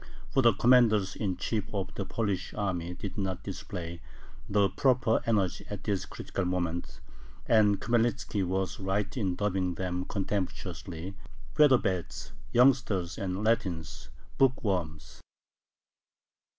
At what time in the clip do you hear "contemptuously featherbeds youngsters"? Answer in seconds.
10.05-13.19